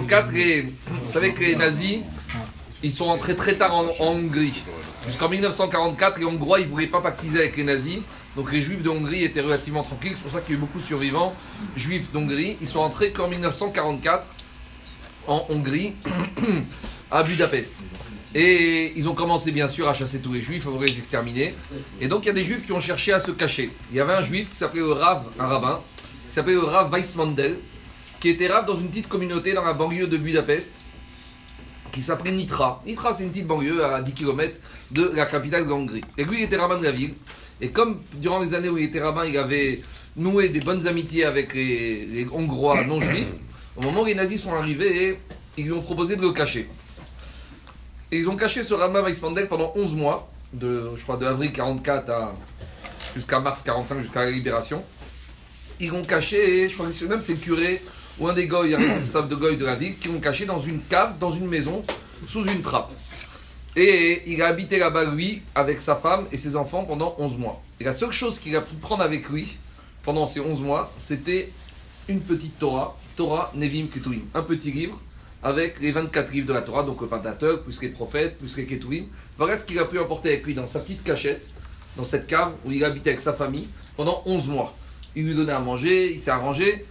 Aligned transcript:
1944, 0.00 0.32
les, 0.32 0.62
vous 0.62 1.08
savez 1.08 1.34
que 1.34 1.40
les 1.40 1.56
nazis, 1.56 1.98
ils 2.82 2.92
sont 2.92 3.06
rentrés 3.06 3.36
très 3.36 3.54
tard 3.54 3.74
en, 3.74 3.86
Hongrie. 4.00 4.54
Jusqu'en 5.06 5.28
1944, 5.28 6.18
les 6.18 6.24
Hongrois, 6.24 6.60
ils 6.60 6.66
ne 6.66 6.70
voulaient 6.70 6.86
pas 6.86 7.00
pactiser 7.00 7.38
avec 7.40 7.56
les 7.56 7.64
nazis. 7.64 8.00
Donc 8.36 8.50
les 8.50 8.62
juifs 8.62 8.82
de 8.82 8.88
Hongrie 8.88 9.24
étaient 9.24 9.40
relativement 9.40 9.82
tranquilles. 9.82 10.12
C'est 10.14 10.22
pour 10.22 10.32
ça 10.32 10.40
qu'il 10.40 10.54
y 10.54 10.54
a 10.54 10.58
eu 10.58 10.60
beaucoup 10.60 10.80
de 10.80 10.86
survivants 10.86 11.34
juifs 11.76 12.12
d'Hongrie. 12.12 12.56
Ils 12.60 12.68
sont 12.68 12.80
rentrés 12.80 13.12
qu'en 13.12 13.28
1944 13.28 14.26
en 15.28 15.46
Hongrie, 15.50 15.94
à 17.10 17.22
Budapest. 17.22 17.76
Et 18.34 18.92
ils 18.96 19.08
ont 19.08 19.14
commencé 19.14 19.52
bien 19.52 19.68
sûr 19.68 19.88
à 19.88 19.92
chasser 19.92 20.20
tous 20.20 20.32
les 20.32 20.40
juifs, 20.40 20.66
à 20.66 20.84
les 20.84 20.96
exterminer. 20.96 21.54
Et 22.00 22.08
donc 22.08 22.24
il 22.24 22.28
y 22.28 22.30
a 22.30 22.34
des 22.34 22.44
juifs 22.44 22.64
qui 22.64 22.72
ont 22.72 22.80
cherché 22.80 23.12
à 23.12 23.20
se 23.20 23.30
cacher. 23.30 23.70
Il 23.90 23.96
y 23.96 24.00
avait 24.00 24.14
un 24.14 24.22
juif 24.22 24.50
qui 24.50 24.56
s'appelait 24.56 24.82
Rav, 24.82 25.24
un 25.38 25.46
rabbin, 25.46 25.80
qui 26.28 26.34
s'appelait 26.34 26.56
Rav 26.56 26.90
Weissmandel, 26.90 27.58
qui 28.22 28.28
était 28.28 28.46
Rav 28.46 28.64
dans 28.66 28.76
une 28.76 28.88
petite 28.88 29.08
communauté 29.08 29.52
dans 29.52 29.64
la 29.64 29.72
banlieue 29.72 30.06
de 30.06 30.16
Budapest, 30.16 30.72
qui 31.90 32.00
s'appelait 32.00 32.30
Nitra. 32.30 32.80
Nitra, 32.86 33.12
c'est 33.12 33.24
une 33.24 33.30
petite 33.30 33.48
banlieue 33.48 33.84
à 33.84 34.00
10 34.00 34.12
km 34.12 34.56
de 34.92 35.10
la 35.12 35.26
capitale 35.26 35.66
de 35.66 35.72
Hongrie. 35.72 36.02
Et 36.16 36.22
lui, 36.22 36.38
il 36.38 36.44
était 36.44 36.56
rabbin 36.56 36.78
de 36.78 36.84
la 36.84 36.92
ville. 36.92 37.14
Et 37.60 37.70
comme 37.70 38.00
durant 38.14 38.38
les 38.38 38.54
années 38.54 38.68
où 38.68 38.78
il 38.78 38.84
était 38.84 39.00
rabbin, 39.00 39.24
il 39.24 39.36
avait 39.36 39.80
noué 40.16 40.50
des 40.50 40.60
bonnes 40.60 40.86
amitiés 40.86 41.24
avec 41.24 41.52
les, 41.52 42.28
Hongrois 42.30 42.84
non 42.84 43.00
juifs, 43.00 43.32
au 43.76 43.82
moment 43.82 44.02
où 44.02 44.04
les 44.04 44.14
nazis 44.14 44.40
sont 44.40 44.54
arrivés, 44.54 45.18
ils 45.56 45.64
lui 45.64 45.72
ont 45.72 45.82
proposé 45.82 46.14
de 46.14 46.22
le 46.22 46.30
cacher. 46.30 46.68
Et 48.12 48.18
ils 48.18 48.28
ont 48.28 48.36
caché 48.36 48.62
ce 48.62 48.72
rabbin 48.72 49.02
Weissmandel 49.02 49.48
pendant 49.48 49.72
11 49.74 49.96
mois, 49.96 50.30
de, 50.52 50.92
je 50.94 51.02
crois 51.02 51.16
de 51.16 51.26
avril 51.26 51.50
44 51.52 52.08
à, 52.08 52.36
jusqu'à 53.16 53.40
mars 53.40 53.62
45, 53.64 54.00
jusqu'à 54.00 54.26
la 54.26 54.30
libération. 54.30 54.84
Ils 55.80 55.88
l'ont 55.88 56.04
caché, 56.04 56.68
je 56.68 56.74
crois 56.74 56.86
que 56.86 57.04
même 57.06 57.20
c'est 57.20 57.32
le 57.32 57.40
curé 57.40 57.82
ou 58.18 58.28
un 58.28 58.32
des 58.32 58.46
goy, 58.46 58.74
un 58.74 58.78
responsable 58.78 59.28
de 59.28 59.34
goy 59.34 59.56
de 59.56 59.64
la 59.64 59.74
ville, 59.74 59.98
qui 59.98 60.08
l'ont 60.08 60.20
caché 60.20 60.44
dans 60.44 60.58
une 60.58 60.80
cave, 60.82 61.18
dans 61.18 61.30
une 61.30 61.48
maison, 61.48 61.82
sous 62.26 62.44
une 62.44 62.62
trappe. 62.62 62.92
Et 63.74 64.22
il 64.26 64.42
a 64.42 64.48
habité 64.48 64.78
là-bas, 64.78 65.04
lui, 65.04 65.42
avec 65.54 65.80
sa 65.80 65.96
femme 65.96 66.26
et 66.30 66.36
ses 66.36 66.56
enfants 66.56 66.84
pendant 66.84 67.14
11 67.18 67.38
mois. 67.38 67.62
Et 67.80 67.84
la 67.84 67.92
seule 67.92 68.12
chose 68.12 68.38
qu'il 68.38 68.54
a 68.56 68.60
pu 68.60 68.74
prendre 68.74 69.02
avec 69.02 69.28
lui 69.28 69.48
pendant 70.02 70.26
ces 70.26 70.40
11 70.40 70.60
mois, 70.60 70.92
c'était 70.98 71.50
une 72.08 72.20
petite 72.20 72.58
Torah, 72.58 72.98
Torah 73.16 73.50
Nevim 73.54 73.86
Ketuvim, 73.86 74.22
un 74.34 74.42
petit 74.42 74.72
livre 74.72 75.00
avec 75.42 75.80
les 75.80 75.90
24 75.90 76.32
livres 76.32 76.46
de 76.46 76.52
la 76.52 76.62
Torah, 76.62 76.84
donc 76.84 77.00
le 77.00 77.08
Pentateuch, 77.08 77.62
plus 77.62 77.80
les 77.82 77.88
prophètes, 77.88 78.38
plus 78.38 78.56
les 78.56 78.64
Ketuvim. 78.64 79.04
Voilà 79.38 79.56
ce 79.56 79.64
qu'il 79.64 79.78
a 79.78 79.84
pu 79.84 79.98
emporter 79.98 80.28
avec 80.28 80.44
lui 80.44 80.54
dans 80.54 80.66
sa 80.66 80.80
petite 80.80 81.02
cachette, 81.02 81.48
dans 81.96 82.04
cette 82.04 82.26
cave 82.26 82.52
où 82.64 82.70
il 82.70 82.84
habitait 82.84 83.10
avec 83.10 83.20
sa 83.20 83.32
famille 83.32 83.68
pendant 83.96 84.22
11 84.26 84.48
mois. 84.48 84.76
Il 85.16 85.24
lui 85.24 85.34
donnait 85.34 85.52
à 85.52 85.60
manger, 85.60 86.12
il 86.12 86.20
s'est 86.20 86.30
arrangé. 86.30 86.86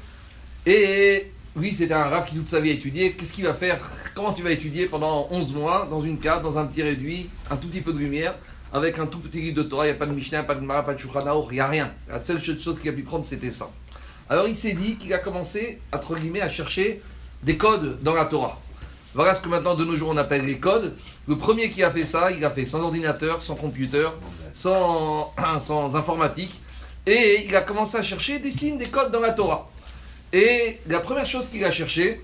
Et 0.65 1.31
lui, 1.55 1.73
c'était 1.73 1.93
un 1.93 2.03
rave 2.03 2.27
qui 2.27 2.35
toute 2.35 2.49
sa 2.49 2.59
vie 2.59 2.69
a 2.69 2.73
étudié. 2.73 3.13
Qu'est-ce 3.13 3.33
qu'il 3.33 3.45
va 3.45 3.53
faire? 3.53 3.79
Comment 4.13 4.31
tu 4.31 4.43
vas 4.43 4.51
étudier 4.51 4.85
pendant 4.85 5.27
11 5.31 5.53
mois 5.53 5.87
dans 5.89 6.01
une 6.01 6.19
cave, 6.19 6.43
dans 6.43 6.57
un 6.57 6.65
petit 6.65 6.83
réduit, 6.83 7.29
un 7.49 7.57
tout 7.57 7.67
petit 7.67 7.81
peu 7.81 7.93
de 7.93 7.97
lumière, 7.97 8.35
avec 8.71 8.99
un 8.99 9.07
tout 9.07 9.19
petit 9.19 9.41
livre 9.41 9.55
de 9.55 9.63
Torah 9.63 9.85
Il 9.85 9.89
n'y 9.89 9.95
a 9.95 9.99
pas 9.99 10.05
de 10.05 10.13
Mishnah, 10.13 10.43
pas 10.43 10.55
de 10.55 10.61
Mara, 10.61 10.85
pas 10.85 10.93
de 10.93 10.99
Shulchan 10.99 11.47
il 11.49 11.53
n'y 11.53 11.59
a 11.59 11.67
rien. 11.67 11.93
La 12.07 12.23
seule 12.23 12.41
chose 12.41 12.79
qu'il 12.79 12.89
a 12.89 12.93
pu 12.93 13.01
prendre, 13.01 13.25
c'était 13.25 13.51
ça. 13.51 13.71
Alors 14.29 14.47
il 14.47 14.55
s'est 14.55 14.73
dit 14.73 14.97
qu'il 14.97 15.13
a 15.13 15.17
commencé, 15.17 15.81
entre 15.91 16.15
guillemets, 16.15 16.41
à 16.41 16.49
chercher 16.49 17.01
des 17.43 17.57
codes 17.57 18.01
dans 18.03 18.13
la 18.13 18.25
Torah. 18.25 18.61
Voilà 19.13 19.33
ce 19.33 19.41
que 19.41 19.49
maintenant 19.49 19.75
de 19.75 19.83
nos 19.83 19.97
jours 19.97 20.09
on 20.09 20.17
appelle 20.17 20.45
les 20.45 20.59
codes. 20.59 20.95
Le 21.27 21.37
premier 21.37 21.69
qui 21.69 21.83
a 21.83 21.91
fait 21.91 22.05
ça, 22.05 22.31
il 22.31 22.45
a 22.45 22.49
fait 22.49 22.65
sans 22.65 22.81
ordinateur, 22.81 23.41
sans 23.41 23.55
computer, 23.55 24.07
sans, 24.53 25.33
sans 25.59 25.95
informatique. 25.95 26.61
Et 27.07 27.45
il 27.47 27.55
a 27.55 27.61
commencé 27.61 27.97
à 27.97 28.03
chercher 28.03 28.39
des 28.39 28.51
signes, 28.51 28.77
des 28.77 28.85
codes 28.85 29.11
dans 29.11 29.19
la 29.19 29.31
Torah. 29.31 29.70
Et 30.33 30.79
la 30.87 31.01
première 31.01 31.25
chose 31.25 31.49
qu'il 31.49 31.63
a 31.65 31.71
cherché, 31.71 32.21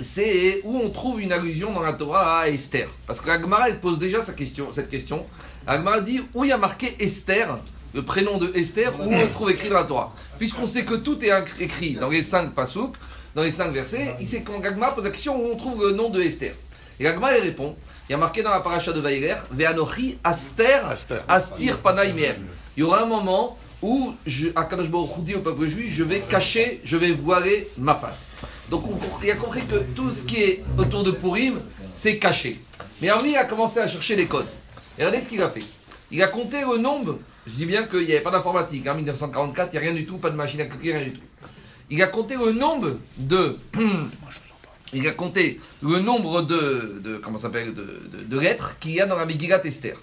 c'est 0.00 0.60
où 0.64 0.80
on 0.82 0.90
trouve 0.90 1.20
une 1.20 1.32
allusion 1.32 1.72
dans 1.72 1.82
la 1.82 1.92
Torah 1.92 2.40
à 2.40 2.48
Esther. 2.48 2.88
Parce 3.06 3.20
que 3.20 3.30
Agmara, 3.30 3.68
elle 3.68 3.80
pose 3.80 3.98
déjà 3.98 4.20
sa 4.20 4.32
question, 4.32 4.72
cette 4.72 4.88
question. 4.88 5.24
Agmara 5.66 6.00
dit 6.00 6.20
où 6.34 6.44
il 6.44 6.48
y 6.48 6.52
a 6.52 6.58
marqué 6.58 6.96
Esther, 6.98 7.60
le 7.94 8.02
prénom 8.02 8.38
de 8.38 8.50
Esther, 8.56 8.98
où 8.98 9.04
on 9.04 9.20
le 9.20 9.30
trouve 9.30 9.50
écrit 9.50 9.68
dans 9.68 9.76
la 9.76 9.84
Torah. 9.84 10.12
Puisqu'on 10.38 10.66
sait 10.66 10.84
que 10.84 10.94
tout 10.94 11.24
est 11.24 11.32
écrit 11.60 11.94
dans 11.94 12.08
les 12.08 12.22
cinq 12.22 12.54
pasouks, 12.54 12.96
dans 13.34 13.42
les 13.42 13.52
cinq 13.52 13.72
versets, 13.72 14.16
il 14.18 14.26
sait 14.26 14.42
quand 14.42 14.64
Agmara 14.64 14.94
pose 14.94 15.04
la 15.04 15.10
question 15.10 15.36
où 15.36 15.52
on 15.52 15.56
trouve 15.56 15.84
le 15.84 15.92
nom 15.92 16.10
de 16.10 16.20
Esther. 16.20 16.54
Et 16.98 17.06
Agmara, 17.06 17.34
répond 17.34 17.76
il 18.08 18.12
y 18.12 18.14
a 18.16 18.18
marqué 18.18 18.42
dans 18.42 18.50
la 18.50 18.60
paracha 18.60 18.92
de 18.92 19.00
Vaïler, 19.00 19.36
Ve'anochi 19.52 20.18
Aster, 20.24 20.80
Astir 21.28 21.78
Panaimer. 21.78 22.34
Il 22.76 22.80
y 22.80 22.82
aura 22.82 23.04
un 23.04 23.06
moment 23.06 23.56
où 23.82 24.14
je, 24.26 24.48
dit 25.18 25.34
au 25.34 25.40
peuple 25.40 25.66
juif, 25.66 25.92
je 25.92 26.04
vais 26.04 26.20
cacher, 26.20 26.80
je 26.84 26.96
vais 26.96 27.10
voiler 27.10 27.68
ma 27.76 27.94
face. 27.94 28.30
Donc 28.70 28.84
on, 28.88 29.28
a 29.28 29.34
compris 29.34 29.62
que 29.66 29.76
tout 29.94 30.10
ce 30.10 30.24
qui 30.24 30.42
est 30.42 30.64
autour 30.78 31.04
de 31.04 31.10
Purim, 31.10 31.60
c'est 31.92 32.18
caché. 32.18 32.60
Mais 33.00 33.08
alors 33.08 33.22
lui, 33.22 33.32
il 33.32 33.36
a 33.36 33.44
commencé 33.44 33.80
à 33.80 33.86
chercher 33.86 34.16
les 34.16 34.26
codes. 34.26 34.46
Et 34.98 35.04
regardez 35.04 35.20
ce 35.20 35.28
qu'il 35.28 35.42
a 35.42 35.48
fait. 35.48 35.64
Il 36.10 36.22
a 36.22 36.28
compté 36.28 36.60
le 36.60 36.78
nombre, 36.78 37.18
je 37.46 37.52
dis 37.52 37.66
bien 37.66 37.84
qu'il 37.84 38.06
n'y 38.06 38.12
avait 38.12 38.20
pas 38.20 38.30
d'informatique, 38.30 38.86
en 38.86 38.94
1944, 38.94 39.70
il 39.72 39.72
n'y 39.72 39.78
a 39.78 39.90
rien 39.90 39.94
du 39.98 40.06
tout, 40.06 40.18
pas 40.18 40.30
de 40.30 40.36
machine 40.36 40.60
à 40.60 40.66
cliquer, 40.66 40.92
rien 40.92 41.04
du 41.04 41.12
tout. 41.14 41.22
Il 41.90 42.02
a 42.02 42.06
compté 42.06 42.36
le 42.36 42.52
nombre 42.52 42.98
de... 43.16 43.56
il 44.92 45.06
a 45.08 45.10
compté 45.12 45.60
le 45.82 46.00
nombre 46.00 46.42
de, 46.42 47.00
de 47.02 47.16
comment 47.16 47.38
s'appelle, 47.38 47.74
de, 47.74 48.24
de- 48.24 48.38
lettres 48.38 48.78
qu'il 48.78 48.92
y 48.92 49.00
a 49.00 49.06
dans 49.06 49.16
la 49.16 49.26
Megillat 49.26 49.64
Esther. 49.64 49.96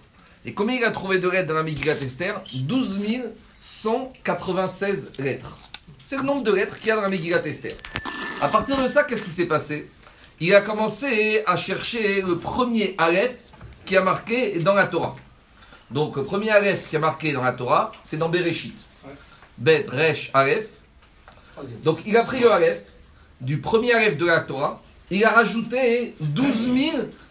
Et 0.46 0.54
combien 0.54 0.76
il 0.76 0.84
a 0.84 0.92
trouvé 0.92 1.20
de 1.20 1.30
lettres 1.30 1.48
dans 1.48 1.56
la 1.56 1.64
Megillat 1.64 1.98
Esther? 2.02 2.42
12 2.54 2.98
196 3.60 5.12
lettres. 5.20 5.58
C'est 6.06 6.18
le 6.18 6.24
nombre 6.24 6.44
de 6.44 6.52
lettres 6.52 6.78
qu'il 6.78 6.88
y 6.88 6.92
a 6.92 6.96
dans 6.96 7.02
la 7.02 7.10
Megillat 7.10 7.46
Esther. 7.46 7.74
À 8.42 8.48
partir 8.48 8.82
de 8.82 8.88
ça, 8.88 9.04
qu'est-ce 9.04 9.24
qui 9.24 9.32
s'est 9.32 9.46
passé? 9.46 9.90
Il 10.40 10.56
a 10.56 10.62
commencé 10.62 11.44
à 11.46 11.56
chercher 11.56 12.22
le 12.22 12.38
premier 12.38 12.96
Aleph 12.98 13.36
qui 13.86 13.98
a 13.98 14.02
marqué 14.02 14.60
dans 14.60 14.74
la 14.74 14.88
Torah. 14.88 15.16
Donc 15.92 16.16
le 16.16 16.24
premier 16.24 16.50
Aleph 16.50 16.90
qui 16.90 16.96
a 16.96 17.00
marqué 17.00 17.34
dans 17.34 17.44
la 17.44 17.54
Torah, 17.54 17.90
c'est 18.06 18.18
dans 18.18 18.30
Bereshit. 18.30 18.78
Bet, 19.58 19.86
Resh, 19.90 20.32
Aleph. 20.34 20.68
Donc 21.84 22.00
il 22.06 22.16
a 22.16 22.24
pris 22.24 22.40
le 22.40 22.52
Aleph 22.52 22.82
du 23.42 23.60
premier 23.60 23.94
Aleph 23.94 24.18
de 24.18 24.26
la 24.26 24.42
Torah, 24.42 24.82
il 25.10 25.24
a 25.24 25.32
rajouté 25.32 26.16
12 26.20 26.70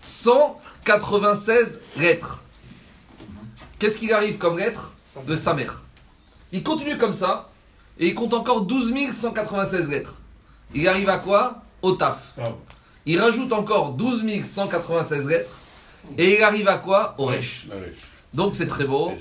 196 0.05 1.81
lettres. 1.99 2.43
Qu'est-ce 3.79 3.99
qu'il 3.99 4.13
arrive 4.13 4.39
comme 4.39 4.59
lettre? 4.59 4.93
De 5.27 5.37
sa 5.37 5.55
mère. 5.55 5.83
Il 6.53 6.63
continue 6.63 6.97
comme 6.97 7.15
ça, 7.15 7.49
et 7.99 8.09
il 8.09 8.15
compte 8.15 8.35
encore 8.35 8.63
12 8.63 8.93
196 9.13 9.91
lettres. 9.91 10.15
Il 10.75 10.87
arrive 10.89 11.09
à 11.09 11.19
quoi? 11.19 11.59
Au 11.83 11.93
taf. 11.93 12.35
Il 13.07 13.21
rajoute 13.21 13.53
encore 13.53 13.93
12 13.93 14.23
196 14.45 15.27
lettres, 15.27 15.51
et 16.17 16.37
il 16.39 16.43
arrive 16.43 16.69
à 16.69 16.79
quoi? 16.79 17.15
Au 17.19 17.27
resh. 17.27 17.67
Donc 18.35 18.57
c'est 18.57 18.67
très 18.67 18.85
beau. 18.85 19.13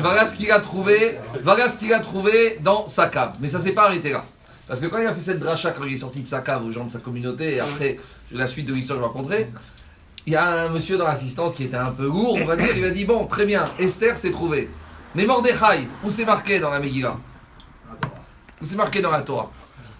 Voilà 0.00 0.26
ce 0.26 0.36
qu'il- 0.36 0.50
a 0.52 0.60
trouvé, 0.60 1.18
voilà 1.42 1.68
ce 1.68 1.78
qu'il 1.78 1.92
a 1.94 2.00
trouvé 2.00 2.58
dans 2.62 2.86
sa 2.86 3.08
cave. 3.08 3.32
Mais 3.40 3.48
ça 3.48 3.60
s'est 3.60 3.72
pas 3.72 3.84
arrêté 3.86 4.10
là. 4.12 4.24
Parce 4.68 4.80
que 4.80 4.86
quand 4.86 4.98
il 4.98 5.06
a 5.06 5.14
fait 5.14 5.20
cette 5.22 5.40
dracha, 5.40 5.70
quand 5.72 5.84
il 5.84 5.94
est 5.94 5.98
sorti 5.98 6.20
de 6.20 6.26
sa 6.28 6.40
cave 6.40 6.64
aux 6.64 6.70
gens 6.72 6.84
de 6.84 6.90
sa 6.90 6.98
communauté, 6.98 7.54
et 7.56 7.60
après 7.60 7.98
la 8.30 8.46
suite 8.46 8.66
de 8.66 8.74
l'histoire 8.74 8.98
que 8.98 9.04
je 9.04 9.08
vais 9.08 9.14
raconter, 9.14 9.46
il 10.26 10.32
y 10.32 10.36
a 10.36 10.64
un 10.64 10.68
monsieur 10.70 10.96
dans 10.96 11.04
l'assistance 11.04 11.54
qui 11.54 11.64
était 11.64 11.76
un 11.76 11.90
peu 11.90 12.04
lourd, 12.04 12.38
on 12.40 12.46
va 12.46 12.56
dire, 12.56 12.74
il 12.74 12.82
m'a 12.82 12.90
dit 12.90 13.04
Bon, 13.04 13.26
très 13.26 13.44
bien, 13.44 13.70
Esther 13.78 14.16
c'est 14.16 14.30
trouvé. 14.30 14.70
Mais 15.14 15.26
Mordechai, 15.26 15.86
où 16.02 16.10
c'est 16.10 16.24
marqué 16.24 16.58
dans 16.58 16.70
la 16.70 16.80
Megillah? 16.80 17.16
Où 18.60 18.64
c'est 18.64 18.76
marqué 18.76 19.02
dans 19.02 19.10
la 19.10 19.22
Torah? 19.22 19.50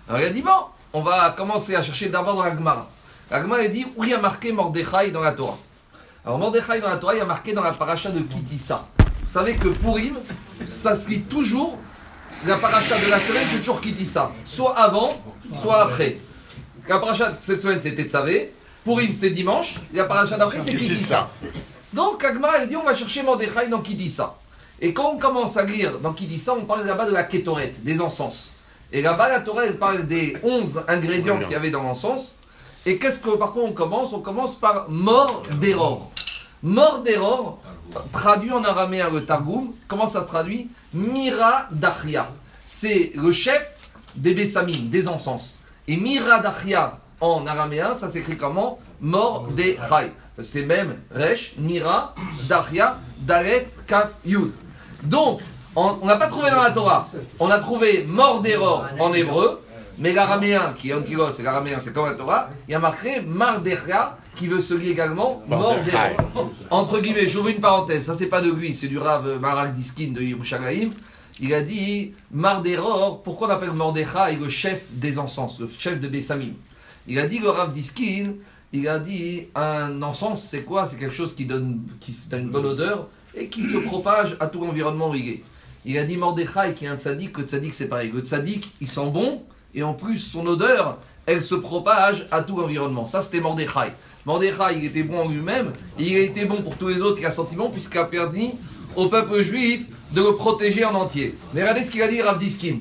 Alors 0.08 0.20
il 0.20 0.26
a 0.26 0.30
dit 0.30 0.42
Bon, 0.42 0.50
on 0.92 1.02
va 1.02 1.34
commencer 1.36 1.74
à 1.74 1.82
chercher 1.82 2.08
d'abord 2.08 2.36
dans 2.36 2.44
la 2.44 2.56
Gemara. 2.56 2.88
La 3.30 3.42
Gemara 3.42 3.60
a 3.60 3.68
dit 3.68 3.86
Où 3.96 4.04
il 4.04 4.10
y 4.10 4.14
a 4.14 4.20
marqué 4.20 4.52
Mordechai 4.52 5.10
dans 5.10 5.20
la 5.20 5.32
Torah? 5.32 5.58
Alors 6.24 6.38
Mordechai 6.38 6.80
dans 6.80 6.88
la 6.88 6.96
Torah, 6.96 7.14
il 7.14 7.18
y 7.18 7.20
a 7.22 7.26
marqué 7.26 7.52
dans 7.52 7.62
la 7.62 7.72
paracha 7.72 8.10
de 8.10 8.20
Kitissa. 8.20 8.86
Vous 8.98 9.32
savez 9.32 9.56
que 9.56 9.68
Purim, 9.68 10.16
ça 10.66 10.96
se 10.96 11.10
lit 11.10 11.22
toujours, 11.22 11.78
la 12.46 12.56
paracha 12.56 12.96
de 12.96 13.10
la 13.10 13.20
semaine, 13.20 13.44
c'est 13.46 13.58
toujours 13.58 13.80
Kitissa. 13.80 14.30
Soit 14.44 14.78
avant, 14.78 15.12
soit 15.54 15.82
après. 15.82 16.18
La 16.88 16.98
paracha 16.98 17.30
de 17.30 17.36
cette 17.40 17.60
semaine, 17.60 17.80
c'était 17.80 18.04
Tsavé. 18.04 18.52
Purim, 18.84 19.14
c'est 19.14 19.30
dimanche. 19.30 19.76
Et 19.92 19.96
la 19.96 20.04
paracha 20.04 20.36
d'après, 20.36 20.60
c'est 20.60 20.76
Kitissa. 20.76 21.30
Donc, 21.92 22.22
Agma, 22.22 22.52
elle 22.58 22.68
dit 22.68 22.76
on 22.76 22.82
va 22.82 22.94
chercher 22.94 23.22
Mordechai 23.22 23.68
dans 23.68 23.80
Kitissa. 23.80 24.36
Et 24.80 24.92
quand 24.92 25.12
on 25.12 25.18
commence 25.18 25.56
à 25.56 25.64
lire 25.64 25.98
dans 26.00 26.12
Kitissa, 26.12 26.54
on 26.54 26.64
parle 26.64 26.84
là-bas 26.84 27.06
de 27.06 27.12
la 27.12 27.24
Ketoret, 27.24 27.74
des 27.78 28.00
encens. 28.00 28.50
Et 28.92 29.02
là-bas, 29.02 29.28
la 29.28 29.40
Torah, 29.40 29.64
elle 29.66 29.78
parle 29.78 30.06
des 30.06 30.36
11 30.42 30.82
ingrédients 30.88 31.38
qu'il 31.38 31.50
y 31.50 31.54
avait 31.54 31.70
dans 31.70 31.82
l'encens. 31.82 32.34
Et 32.86 32.98
qu'est-ce 32.98 33.18
que, 33.18 33.30
par 33.30 33.52
contre, 33.52 33.70
on 33.70 33.72
commence? 33.72 34.12
On 34.12 34.20
commence 34.20 34.56
par 34.56 34.90
mort 34.90 35.44
d'error. 35.60 36.10
Mort 36.62 37.04
traduit 38.12 38.52
en 38.52 38.64
araméen 38.64 39.10
le 39.10 39.24
Targum, 39.24 39.72
comment 39.88 40.06
ça 40.06 40.22
se 40.22 40.26
traduit? 40.26 40.68
Mira 40.92 41.68
Dachia. 41.70 42.30
C'est 42.64 43.12
le 43.14 43.32
chef 43.32 43.66
des 44.16 44.34
Bessamim, 44.34 44.88
des 44.88 45.08
encens. 45.08 45.58
Et 45.86 45.96
Mira 45.96 46.40
Dachia 46.40 46.98
en 47.24 47.46
araméen, 47.46 47.94
ça 47.94 48.08
s'écrit 48.08 48.36
comment 48.36 48.78
Mort 49.00 49.48
des 49.48 49.76
Chai. 49.88 50.12
C'est 50.42 50.64
même 50.64 50.96
Resh, 51.14 51.54
Mira, 51.58 52.14
Dachia, 52.48 52.98
Dalet, 53.18 53.68
Kaf, 53.86 54.10
Yud. 54.24 54.52
Donc, 55.04 55.40
on 55.76 56.06
n'a 56.06 56.16
pas 56.16 56.26
trouvé 56.26 56.50
dans 56.50 56.62
la 56.62 56.70
Torah. 56.70 57.08
On 57.38 57.50
a 57.50 57.58
trouvé 57.58 58.04
mort 58.06 58.40
d'error 58.40 58.86
en 58.98 59.12
hébreu. 59.12 59.60
Mais 59.96 60.12
l'araméen, 60.12 60.74
qui 60.76 60.90
est 60.90 60.94
antigos, 60.94 61.30
c'est 61.32 61.44
l'araméen, 61.44 61.78
c'est 61.78 61.92
comme 61.92 62.06
la 62.06 62.14
Torah, 62.14 62.50
il 62.66 62.72
y 62.72 62.74
a 62.74 62.80
marqué 62.80 63.20
Mardechia, 63.20 64.18
qui 64.34 64.48
veut 64.48 64.60
se 64.60 64.74
lier 64.74 64.88
également 64.88 65.42
Mordechai. 65.46 66.16
Entre 66.70 67.00
guillemets, 67.00 67.28
j'ouvre 67.28 67.48
une 67.48 67.60
parenthèse, 67.60 68.06
ça 68.06 68.14
c'est 68.14 68.26
pas 68.26 68.40
de 68.40 68.50
lui, 68.50 68.74
c'est 68.74 68.88
du 68.88 68.98
Rav 68.98 69.38
Maral 69.38 69.72
Diskin 69.72 70.10
de 70.12 70.20
Yerushalayim. 70.20 70.90
Il 71.38 71.54
a 71.54 71.60
dit 71.60 72.12
Mardéror, 72.32 73.22
pourquoi 73.22 73.46
on 73.46 73.50
appelle 73.50 73.70
Mordechai 73.70 74.36
le 74.40 74.48
chef 74.48 74.82
des 74.90 75.16
encens, 75.16 75.60
le 75.60 75.68
chef 75.78 76.00
de 76.00 76.08
Bessamim 76.08 76.54
Il 77.06 77.18
a 77.18 77.26
dit 77.26 77.38
le 77.38 77.50
Rav 77.50 77.72
Diskin, 77.72 78.32
il 78.72 78.88
a 78.88 78.98
dit 78.98 79.48
un 79.54 80.02
encens 80.02 80.42
c'est 80.42 80.62
quoi? 80.62 80.86
C'est 80.86 80.96
quelque 80.96 81.14
chose 81.14 81.34
qui 81.34 81.44
donne, 81.44 81.82
qui 82.00 82.16
une 82.32 82.48
bonne 82.48 82.66
odeur 82.66 83.08
et 83.34 83.48
qui 83.48 83.66
se 83.66 83.76
propage 83.76 84.36
à 84.40 84.46
tout 84.46 84.60
l'environnement 84.60 85.10
où 85.10 85.14
il 85.86 85.98
a 85.98 86.04
dit 86.04 86.16
Mordechai 86.16 86.74
qui 86.74 86.86
est 86.86 86.88
un 86.88 86.96
tzaddik, 86.96 87.32
que 87.32 87.42
tzaddik 87.42 87.74
c'est 87.74 87.88
pareil. 87.88 88.10
Le 88.12 88.20
tzaddik, 88.20 88.72
il 88.80 88.88
sent 88.88 89.10
bon, 89.12 89.42
et 89.74 89.82
en 89.82 89.92
plus 89.92 90.18
son 90.18 90.46
odeur, 90.46 90.98
elle 91.26 91.42
se 91.42 91.54
propage 91.54 92.26
à 92.30 92.42
tout 92.42 92.56
l'environnement. 92.58 93.06
Ça 93.06 93.20
c'était 93.20 93.40
Mordechai. 93.40 93.92
Mordechai, 94.24 94.78
il 94.78 94.84
était 94.86 95.02
bon 95.02 95.20
en 95.20 95.28
lui-même, 95.28 95.72
et 95.98 96.04
il 96.04 96.16
a 96.16 96.20
été 96.20 96.46
bon 96.46 96.62
pour 96.62 96.76
tous 96.76 96.88
les 96.88 97.02
autres, 97.02 97.18
il 97.20 97.26
a 97.26 97.30
senti 97.30 97.54
bon, 97.54 97.70
puisqu'il 97.70 97.98
a 97.98 98.04
permis 98.04 98.54
au 98.96 99.08
peuple 99.08 99.42
juif 99.42 99.84
de 100.12 100.22
le 100.22 100.36
protéger 100.36 100.84
en 100.84 100.94
entier. 100.94 101.34
Mais 101.52 101.60
regardez 101.60 101.84
ce 101.84 101.90
qu'il 101.90 102.02
a 102.02 102.08
dit 102.08 102.22
Rav 102.22 102.38
Diskin. 102.38 102.78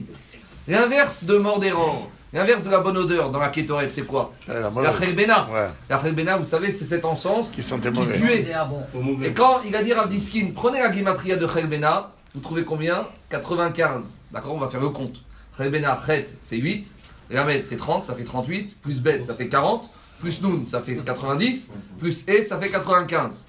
L'inverse 0.67 1.25
de 1.25 1.35
Mordéror, 1.35 2.09
l'inverse 2.33 2.63
de 2.63 2.69
la 2.69 2.79
bonne 2.79 2.97
odeur 2.97 3.29
dans 3.31 3.39
la 3.39 3.49
kétorette, 3.49 3.91
c'est 3.91 4.05
quoi 4.05 4.31
La 4.47 4.59
La. 4.59 4.69
Ouais. 4.71 5.69
La 5.89 6.01
chelbena, 6.01 6.37
vous 6.37 6.45
savez, 6.45 6.71
c'est 6.71 6.85
cet 6.85 7.05
encens 7.05 7.51
Qui 7.53 7.61
sentait 7.63 7.91
qui 7.91 7.99
mauvais. 7.99 8.19
puait. 8.19 8.47
Et 9.23 9.33
quand 9.33 9.61
il 9.65 9.75
a 9.75 9.83
dit 9.83 9.93
Rav 9.93 10.09
Diskin, 10.09 10.49
prenez 10.55 10.79
la 10.81 10.89
guimatria 10.89 11.37
de 11.37 11.47
Chelbena, 11.47 12.11
vous 12.33 12.41
trouvez 12.41 12.63
combien? 12.65 13.07
95. 13.29 14.17
D'accord 14.31 14.55
On 14.55 14.59
va 14.59 14.67
faire 14.67 14.81
le 14.81 14.89
compte. 14.89 15.21
Chelbena, 15.57 15.99
Chet, 16.05 16.27
c'est 16.41 16.57
8. 16.57 16.87
Ramet, 17.31 17.63
c'est 17.63 17.77
30, 17.77 18.05
ça 18.05 18.15
fait 18.15 18.23
38. 18.23 18.75
Plus 18.81 18.99
Bet, 18.99 19.23
ça 19.23 19.33
fait 19.33 19.47
40. 19.47 19.89
Plus 20.19 20.41
Nun, 20.41 20.65
ça 20.65 20.81
fait 20.81 20.95
90. 20.95 21.67
Plus 21.99 22.25
E, 22.29 22.41
ça 22.41 22.57
fait 22.57 22.69
95. 22.69 23.45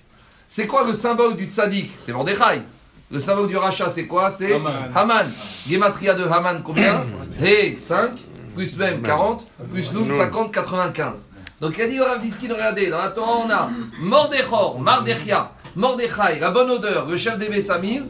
C'est 0.46 0.66
quoi 0.66 0.86
le 0.86 0.92
symbole 0.92 1.36
du 1.36 1.46
tzaddik? 1.46 1.90
C'est 1.96 2.12
Mordechai. 2.12 2.62
Le 3.10 3.18
symbole 3.18 3.48
du 3.48 3.56
rachat, 3.56 3.88
c'est 3.88 4.06
quoi? 4.06 4.30
C'est 4.30 4.54
Haman. 4.54 4.90
Haman. 4.94 5.26
Gematria 5.68 6.14
de 6.14 6.24
Haman, 6.24 6.62
combien? 6.62 7.00
He, 7.40 7.76
5. 7.76 8.10
Plus 8.54 8.76
même 8.76 9.02
40. 9.02 9.44
Plus 9.72 9.92
Nun, 9.92 10.12
50, 10.16 10.52
95. 10.52 11.28
Donc 11.60 11.74
il 11.78 11.82
a 11.82 11.86
dit 11.88 12.00
au 12.00 12.04
Rav 12.04 12.20
regardez, 12.50 12.90
dans 12.90 12.98
la 12.98 13.08
Torah 13.10 13.38
on 13.46 13.50
a 13.50 13.68
Mordechor, 14.00 14.78
Mardechia, 14.80 15.50
Mordechai, 15.76 16.38
la 16.40 16.50
bonne 16.50 16.70
odeur, 16.70 17.06
le 17.06 17.16
chef 17.16 17.38
des 17.38 17.48
Bessamim, 17.48 18.04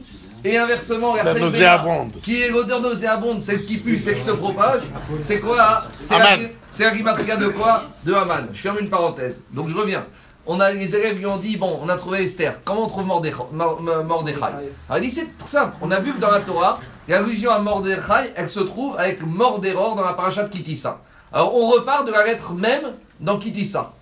et 0.44 0.58
inversement 0.58 1.14
La 1.14 1.34
nauséabonde. 1.34 2.16
Qui 2.22 2.42
est 2.42 2.48
l'odeur 2.50 2.80
nauséabonde, 2.80 3.40
celle 3.40 3.64
qui 3.64 3.78
pue, 3.78 3.98
celle 3.98 4.16
qui 4.16 4.22
se 4.22 4.32
propage, 4.32 4.80
c'est 5.20 5.40
quoi 5.40 5.84
C'est 6.00 6.18
la, 6.18 6.26
Haman. 6.32 6.48
c'est 6.70 6.84
la 6.84 6.94
guimatria 6.94 7.36
de 7.36 7.48
quoi? 7.48 7.82
De 8.04 8.12
Haman. 8.12 8.48
Je 8.52 8.60
ferme 8.60 8.78
une 8.80 8.90
parenthèse. 8.90 9.42
Donc 9.52 9.68
je 9.68 9.76
reviens. 9.76 10.04
On 10.46 10.60
a, 10.60 10.72
les 10.72 10.94
élèves 10.94 11.16
lui 11.16 11.24
ont 11.26 11.38
dit, 11.38 11.56
bon, 11.56 11.78
on 11.82 11.88
a 11.88 11.96
trouvé 11.96 12.24
Esther, 12.24 12.60
comment 12.64 12.84
on 12.84 12.88
trouve 12.88 13.06
Mordechai 13.06 13.36
Mor- 13.52 13.80
Mor- 13.80 14.04
Mordechai 14.04 14.36
Alors 14.42 15.02
il 15.02 15.08
dit, 15.08 15.10
c'est 15.10 15.38
très 15.38 15.48
simple. 15.48 15.72
On 15.80 15.90
a 15.90 16.00
vu 16.00 16.12
que 16.12 16.20
dans 16.20 16.30
la 16.30 16.40
Torah, 16.40 16.80
l'allusion 17.08 17.50
à 17.50 17.58
Mordechai, 17.58 18.32
elle 18.36 18.48
se 18.48 18.60
trouve 18.60 18.96
avec 18.96 19.24
Mordéror 19.26 19.96
dans 19.96 20.04
la 20.04 20.14
paracha 20.14 20.44
de 20.44 20.50
Kitissa. 20.50 21.00
Alors 21.32 21.54
on 21.54 21.68
repart 21.68 22.06
de 22.06 22.12
la 22.12 22.24
lettre 22.24 22.52
même 22.52 22.92
dans 23.20 23.38
Kitissa. 23.38 23.92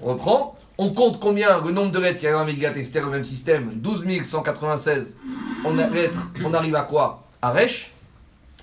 On 0.00 0.14
reprend, 0.14 0.56
on 0.78 0.90
compte 0.90 1.20
combien, 1.20 1.60
le 1.60 1.70
nombre 1.70 1.92
de 1.92 1.98
lettres 1.98 2.20
qu'il 2.20 2.28
y 2.28 2.32
a 2.32 2.36
la 2.36 2.44
Megillat 2.44 2.76
Esther, 2.76 3.04
le 3.04 3.10
même 3.10 3.24
système, 3.24 3.70
12 3.74 4.24
196. 4.24 5.16
On, 5.64 5.78
a, 5.78 5.86
lettres, 5.86 6.18
arrive 6.54 6.74
à 6.74 6.82
quoi? 6.82 7.22
À 7.40 7.50
Resh. 7.50 7.92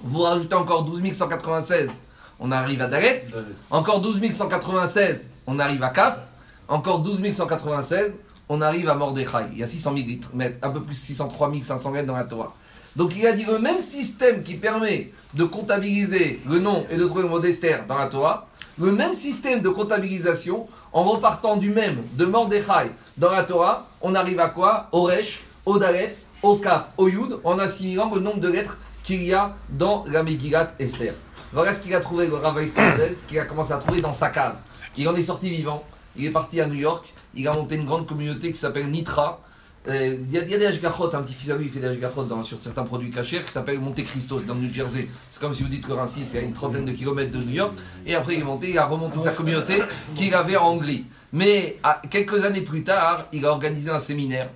Vous 0.02 0.22
rajoutez 0.22 0.56
encore 0.56 0.86
12 0.86 1.14
196, 1.14 2.02
on 2.40 2.52
arrive 2.52 2.82
à 2.82 2.88
Dalet. 2.88 3.22
Encore 3.70 4.02
12 4.02 4.32
196, 4.32 5.30
on 5.46 5.60
arrive 5.60 5.84
à 5.84 5.90
Kaf. 5.90 6.20
Encore 6.68 7.00
12 7.00 7.34
196, 7.34 8.14
on 8.48 8.62
arrive 8.62 8.90
à 8.90 8.96
Mordechai. 8.96 9.46
Il 9.52 9.60
y 9.60 9.64
a 9.64 9.68
600 9.68 9.94
000 9.96 10.08
litres, 10.08 10.30
mètres, 10.34 10.58
un 10.62 10.70
peu 10.70 10.82
plus 10.82 10.94
de 10.94 11.00
603 11.00 11.52
500 11.64 11.92
mètres 11.92 12.08
dans 12.08 12.16
la 12.16 12.24
Torah. 12.24 12.54
Donc 13.00 13.16
il 13.16 13.26
a 13.26 13.32
dit 13.32 13.46
le 13.46 13.60
même 13.60 13.80
système 13.80 14.44
qui 14.44 14.56
permet 14.56 15.14
de 15.34 15.46
comptabiliser 15.46 16.42
le 16.46 16.60
nom 16.60 16.86
et 16.92 16.98
de 16.98 17.06
trouver 17.06 17.24
le 17.24 17.30
mot 17.30 17.40
d'Esther 17.40 17.86
dans 17.88 17.98
la 17.98 18.08
Torah, 18.08 18.50
le 18.78 18.92
même 18.92 19.14
système 19.14 19.62
de 19.62 19.70
comptabilisation, 19.70 20.68
en 20.92 21.04
repartant 21.04 21.56
du 21.56 21.70
même, 21.70 22.04
de 22.16 22.26
Mordechai 22.26 22.92
dans 23.16 23.32
la 23.32 23.44
Torah, 23.44 23.88
on 24.02 24.16
arrive 24.16 24.42
à 24.42 24.50
quoi? 24.50 24.90
Au 24.92 25.04
Resh, 25.04 25.40
au 25.66 25.78
Dalet, 25.78 26.14
en 26.44 27.60
assimilant 27.60 28.14
le 28.14 28.20
nombre 28.20 28.42
de 28.42 28.50
lettres 28.50 28.78
qu'il 29.02 29.24
y 29.24 29.34
a 29.34 29.56
dans 29.70 30.04
la 30.06 30.22
Megillat 30.22 30.74
Esther. 30.78 31.14
Voilà 31.54 31.74
ce 31.74 31.82
qu'il 31.82 31.96
a 31.96 32.02
trouvé, 32.02 32.28
le 32.28 32.34
ce 32.68 33.26
qu'il 33.30 33.40
a 33.40 33.46
commencé 33.46 33.72
à 33.72 33.78
trouver 33.78 34.02
dans 34.02 34.12
sa 34.12 34.28
cave. 34.28 34.58
Il 34.98 35.08
en 35.08 35.16
est 35.16 35.24
sorti 35.24 35.50
vivant, 35.50 35.80
il 36.18 36.26
est 36.26 36.32
parti 36.32 36.60
à 36.60 36.68
New 36.68 36.74
York, 36.76 37.14
il 37.34 37.48
a 37.48 37.54
monté 37.54 37.76
une 37.76 37.86
grande 37.86 38.06
communauté 38.06 38.52
qui 38.52 38.58
s'appelle 38.58 38.90
Nitra. 38.90 39.40
Euh, 39.88 40.18
Il 40.20 40.32
y, 40.32 40.38
a, 40.38 40.58
des 40.58 40.66
Hashgachot, 40.66 41.16
un 41.16 41.22
petit 41.22 41.34
fils 41.34 41.50
à 41.50 41.56
lui, 41.56 41.66
il 41.68 41.72
fait 41.72 41.80
des 41.80 41.88
Hashgachot 41.88 42.28
sur 42.44 42.60
certains 42.60 42.84
produits 42.84 43.12
cachés 43.12 43.42
qui 43.42 43.52
s'appelle 43.52 43.80
Monte 43.80 44.04
Cristo, 44.04 44.40
c'est 44.40 44.46
dans 44.46 44.56
le 44.56 44.62
New 44.62 44.74
Jersey. 44.74 45.08
C'est 45.30 45.40
comme 45.40 45.54
si 45.54 45.64
vous 45.64 45.70
dites 45.70 45.88
que 45.88 45.94
Rincy, 45.94 46.26
c'est 46.26 46.40
à 46.40 46.42
une 46.42 46.54
trentaine 46.54 46.86
de 46.86 46.92
kilomètres 46.92 47.32
de 47.32 47.38
New 47.38 47.54
York. 47.54 47.72
Et 48.06 48.16
après, 48.16 48.36
il 48.36 48.42
est 48.42 48.44
monté, 48.44 48.70
il 48.72 48.78
a 48.78 48.86
remonté 48.86 49.20
sa 49.20 49.32
communauté 49.32 49.82
qu'il 50.16 50.34
avait 50.34 50.58
en 50.58 50.70
Hongrie. 50.72 51.06
Mais 51.32 51.78
quelques 52.10 52.44
années 52.44 52.62
plus 52.62 52.84
tard, 52.84 53.28
il 53.32 53.46
a 53.46 53.52
organisé 53.52 53.90
un 53.90 54.00
séminaire 54.00 54.50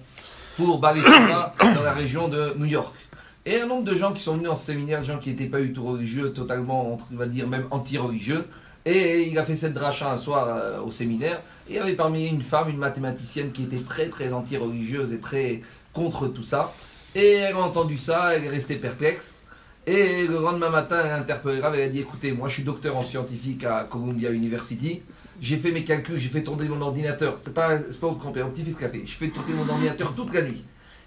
pour 0.58 0.80
Baritura 0.80 1.54
dans 1.60 1.84
la 1.84 1.94
région 1.94 2.28
de 2.28 2.56
New 2.58 2.66
York. 2.66 2.94
Et 3.46 3.60
un 3.60 3.68
nombre 3.68 3.84
de 3.84 3.96
gens 3.96 4.14
qui 4.14 4.22
sont 4.22 4.36
venus 4.38 4.50
en 4.50 4.56
séminaire, 4.56 5.02
des 5.02 5.06
gens 5.06 5.20
qui 5.20 5.30
n'étaient 5.30 5.46
pas 5.46 5.60
du 5.60 5.74
tout 5.74 5.84
religieux, 5.84 6.32
totalement, 6.32 6.98
on 7.12 7.16
va 7.16 7.28
dire 7.28 7.48
même 7.48 7.66
anti-religieux. 7.72 8.46
Et 8.86 9.30
il 9.30 9.38
a 9.38 9.46
fait 9.46 9.56
cette 9.56 9.74
dracha 9.74 10.12
un 10.12 10.18
soir 10.18 10.48
euh, 10.48 10.80
au 10.82 10.92
séminaire. 10.92 11.42
Et 11.68 11.74
il 11.74 11.76
y 11.78 11.80
avait 11.80 11.94
parmi 11.94 12.28
une 12.28 12.42
femme, 12.42 12.70
une 12.70 12.78
mathématicienne 12.78 13.52
qui 13.52 13.64
était 13.64 13.82
très 13.82 14.10
très 14.10 14.34
anti-religieuse 14.34 15.14
et 15.14 15.20
très 15.20 15.62
contre 15.94 16.28
tout 16.28 16.44
ça. 16.44 16.74
Et 17.16 17.34
elle 17.34 17.54
a 17.54 17.60
entendu 17.60 17.98
ça, 17.98 18.36
elle 18.36 18.46
est 18.46 18.50
restée 18.50 18.76
perplexe. 18.76 19.44
Et 19.86 20.28
le 20.28 20.40
lendemain 20.40 20.70
matin, 20.70 21.02
elle 21.04 21.12
a 21.12 21.18
interpellé 21.18 21.62
elle 21.64 21.82
a 21.82 21.90
dit 21.90 22.00
écoutez, 22.00 22.32
moi 22.32 22.48
je 22.48 22.56
suis 22.56 22.64
docteur 22.64 22.98
en 22.98 23.04
scientifique 23.04 23.64
à 23.64 23.84
Columbia 23.84 24.32
University. 24.32 25.02
J'ai 25.42 25.58
fait 25.58 25.72
mes 25.72 25.84
calculs, 25.84 26.20
j'ai 26.20 26.30
fait 26.30 26.44
tourner 26.44 26.68
mon 26.68 26.82
ordinateur. 26.82 27.38
C'est 27.44 27.54
pas, 27.54 27.78
pas 27.78 28.08
au 28.08 28.16
petit-fils 28.16 28.78
fait. 28.78 29.02
Je 29.06 29.14
fais 29.14 29.30
tourner 29.30 29.54
mon 29.54 29.68
ordinateur 29.68 30.14
toute 30.16 30.34
la 30.34 30.42
nuit. 30.44 30.64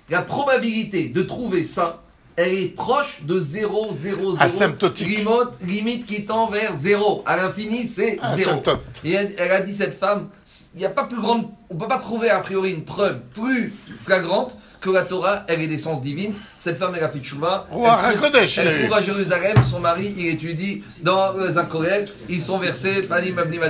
La 0.08 0.22
probabilité 0.22 1.08
de 1.08 1.22
trouver 1.22 1.64
ça, 1.64 2.02
elle 2.36 2.52
est 2.52 2.74
proche 2.74 3.20
de 3.22 3.38
0, 3.40 3.96
0, 3.98 4.32
0. 4.32 4.36
Asymptotique. 4.40 5.08
Limite, 5.08 5.28
limite 5.66 6.06
qui 6.06 6.24
tend 6.26 6.50
vers 6.50 6.76
0. 6.76 7.22
À 7.26 7.36
l'infini, 7.36 7.86
c'est 7.86 8.18
0. 8.36 8.50
Asymptote. 8.50 8.80
Et 9.04 9.12
elle, 9.12 9.34
elle 9.38 9.52
a 9.52 9.60
dit, 9.62 9.72
cette 9.72 9.98
femme, 9.98 10.28
il 10.74 10.78
n'y 10.81 10.84
a 10.86 10.90
pas 10.90 11.05
plus 11.05 11.20
grande, 11.20 11.46
on 11.70 11.76
peut 11.76 11.88
pas 11.88 11.98
trouver 11.98 12.28
a 12.31 12.40
priori 12.40 12.72
une 12.72 12.84
preuve 12.84 13.20
plus 13.34 13.72
flagrante 14.05 14.56
que 14.81 14.90
la 14.90 15.02
Torah, 15.02 15.44
elle 15.48 15.62
est 15.62 15.66
d'essence 15.66 16.02
divine. 16.02 16.34
Cette 16.58 16.76
femme, 16.76 16.93
elle 16.96 17.02
a 17.02 17.08
fait 17.08 17.19
tchouva. 17.20 17.66
Oh, 17.72 17.86
Elle 18.12 18.16
trouve- 18.16 18.31
elle 18.58 18.81
trouve 18.84 18.94
à 18.98 19.00
Jérusalem, 19.02 19.56
son 19.69 19.81
mari, 19.81 20.14
il 20.16 20.28
étudie 20.28 20.84
dans 21.02 21.32
les 21.32 21.56
Akorel, 21.58 22.05
ils 22.28 22.40
sont 22.40 22.58
versés, 22.58 23.00
Panim, 23.00 23.38
Abnim, 23.38 23.60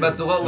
Batora 0.00 0.40
ou. 0.42 0.46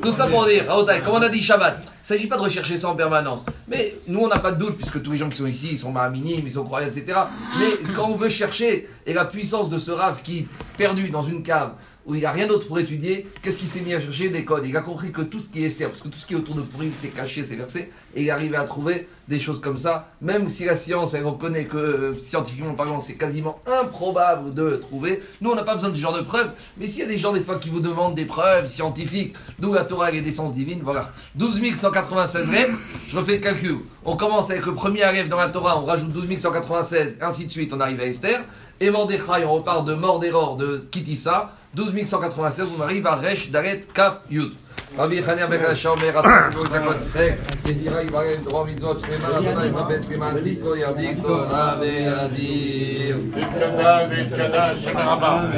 Tout 0.00 0.12
ça 0.12 0.26
pour 0.28 0.46
dire, 0.46 0.66
Raotai, 0.68 1.00
comme 1.04 1.14
on 1.14 1.22
a 1.22 1.28
dit 1.28 1.42
Shabbat, 1.42 1.76
il 2.02 2.12
ne 2.12 2.18
s'agit 2.18 2.26
pas 2.26 2.36
de 2.36 2.42
rechercher 2.42 2.76
ça 2.78 2.88
en 2.88 2.96
permanence. 2.96 3.42
Mais 3.68 3.94
nous, 4.08 4.20
on 4.20 4.28
n'a 4.28 4.40
pas 4.40 4.50
de 4.50 4.58
doute, 4.58 4.76
puisque 4.76 5.00
tous 5.00 5.12
les 5.12 5.18
gens 5.18 5.28
qui 5.28 5.36
sont 5.36 5.46
ici, 5.46 5.68
ils 5.70 5.78
sont 5.78 5.92
ma'aminim, 5.92 6.42
ils 6.44 6.52
sont 6.52 6.64
croyants, 6.64 6.88
etc. 6.88 7.16
Mais 7.60 7.78
quand 7.94 8.08
on 8.08 8.16
veut 8.16 8.28
chercher, 8.28 8.88
et 9.06 9.12
la 9.12 9.24
puissance 9.24 9.70
de 9.70 9.78
ce 9.78 9.92
rave 9.92 10.20
qui 10.20 10.48
perdu 10.76 11.10
dans 11.10 11.22
une 11.22 11.44
cave, 11.44 11.74
où 12.06 12.14
il 12.14 12.20
n'y 12.20 12.26
a 12.26 12.30
rien 12.30 12.46
d'autre 12.46 12.66
pour 12.66 12.78
étudier, 12.78 13.26
qu'est-ce 13.42 13.58
qu'il 13.58 13.68
s'est 13.68 13.80
mis 13.80 13.94
à 13.94 14.00
chercher 14.00 14.28
Des 14.28 14.44
codes. 14.44 14.66
Il 14.66 14.76
a 14.76 14.80
compris 14.80 15.12
que 15.12 15.22
tout 15.22 15.40
ce 15.40 15.48
qui 15.48 15.62
est 15.62 15.66
Esther, 15.68 15.90
parce 15.90 16.02
que 16.02 16.08
tout 16.08 16.18
ce 16.18 16.26
qui 16.26 16.34
est 16.34 16.36
autour 16.36 16.54
de 16.54 16.62
Purim, 16.62 16.90
c'est 16.94 17.08
caché, 17.08 17.42
c'est 17.42 17.56
versé, 17.56 17.90
et 18.14 18.22
il 18.22 18.26
est 18.28 18.30
arrivé 18.30 18.56
à 18.56 18.64
trouver 18.64 19.08
des 19.28 19.40
choses 19.40 19.60
comme 19.60 19.78
ça, 19.78 20.08
même 20.20 20.50
si 20.50 20.64
la 20.64 20.76
science, 20.76 21.14
elle 21.14 21.24
reconnaît 21.24 21.66
que, 21.66 21.76
euh, 21.76 22.16
scientifiquement 22.18 22.74
parlant, 22.74 23.00
c'est 23.00 23.14
quasiment 23.14 23.60
improbable 23.66 24.52
de 24.52 24.76
trouver. 24.76 25.22
Nous, 25.40 25.50
on 25.50 25.54
n'a 25.54 25.62
pas 25.62 25.74
besoin 25.74 25.90
de 25.90 25.94
ce 25.94 26.00
genre 26.00 26.16
de 26.16 26.22
preuves, 26.22 26.50
mais 26.76 26.86
s'il 26.86 27.00
y 27.00 27.04
a 27.04 27.08
des 27.08 27.18
gens, 27.18 27.32
des 27.32 27.40
fois, 27.42 27.58
qui 27.58 27.70
vous 27.70 27.80
demandent 27.80 28.14
des 28.14 28.26
preuves 28.26 28.68
scientifiques, 28.68 29.34
d'où 29.58 29.72
la 29.72 29.84
Torah 29.84 30.10
et 30.10 30.14
les 30.14 30.22
d'essence 30.22 30.52
divine, 30.52 30.80
voilà. 30.82 31.12
12 31.36 31.60
196 31.74 32.50
lettres, 32.50 32.74
je 33.08 33.16
refais 33.16 33.36
le 33.36 33.38
calcul. 33.38 33.78
On 34.05 34.15
commence 34.15 34.49
avec 34.51 34.65
le 34.65 34.73
premier 34.73 35.05
rêve 35.05 35.29
dans 35.29 35.37
la 35.37 35.49
Torah, 35.49 35.79
on 35.79 35.85
rajoute 35.85 36.11
12 36.11 36.37
196, 36.37 37.19
ainsi 37.21 37.47
de 37.47 37.51
suite, 37.51 37.73
on 37.73 37.79
arrive 37.79 37.99
à 37.99 38.05
Esther. 38.05 38.41
Et 38.79 38.89
Mordechai, 38.89 39.43
on 39.45 39.53
repart 39.53 39.85
de 39.85 39.93
Mordéror 39.93 40.57
de 40.57 40.87
Kitissa, 40.91 41.51
12 41.73 42.05
196, 42.05 42.67
on 42.77 42.81
arrive 42.81 43.07
à 43.07 43.15
Resh, 43.15 43.49
Dalet, 43.49 43.81
Kaf, 43.93 44.21
Yud. 44.29 44.53
רבי 44.97 45.15
יחניה 45.15 45.47
בן 45.47 45.65
אשר 45.65 45.89
אומר 45.89 46.07
רצון 46.07 46.31
לבוא 46.49 46.67
זכות 46.67 47.01
ישראל 47.01 47.33
ותירא 47.63 48.01
יברם 48.01 48.43
דרום 48.43 48.67
מצוות 48.69 48.99
שלמה 48.99 49.37
אדוני 49.37 49.67
יתרבץ 49.67 50.09
למען 50.11 50.37
צדקו 50.37 50.75
ירדיק 50.75 51.17
תורה 51.21 51.77
וידיר 51.79 53.17
התגדל 53.37 54.07
והתגדל 54.09 54.75
שם 54.77 54.97
רבה. 54.97 55.49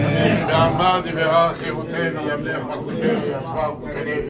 ועמד 0.47 1.01
וברח 1.05 1.57
חירותנו 1.59 2.21
ימלך 2.29 2.63
מלכותנו 2.63 3.19
יצרה 3.27 3.73
וחוקנו 3.73 4.11